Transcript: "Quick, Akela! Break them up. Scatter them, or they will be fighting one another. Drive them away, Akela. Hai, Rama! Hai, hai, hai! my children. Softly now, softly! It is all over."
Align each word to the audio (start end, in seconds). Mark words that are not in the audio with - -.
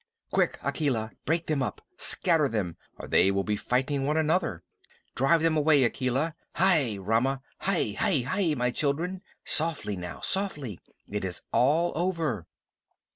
"Quick, 0.31 0.57
Akela! 0.63 1.11
Break 1.25 1.45
them 1.45 1.61
up. 1.61 1.79
Scatter 1.95 2.47
them, 2.49 2.75
or 2.97 3.07
they 3.07 3.29
will 3.29 3.43
be 3.43 3.55
fighting 3.55 4.03
one 4.03 4.17
another. 4.17 4.63
Drive 5.13 5.43
them 5.43 5.55
away, 5.55 5.83
Akela. 5.83 6.33
Hai, 6.55 6.97
Rama! 6.97 7.43
Hai, 7.59 7.93
hai, 7.99 8.21
hai! 8.21 8.55
my 8.57 8.71
children. 8.71 9.21
Softly 9.45 9.95
now, 9.95 10.19
softly! 10.21 10.79
It 11.07 11.23
is 11.23 11.43
all 11.53 11.91
over." 11.95 12.47